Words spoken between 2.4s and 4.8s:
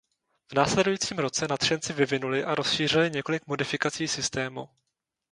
a rozšířili několik modifikací systému.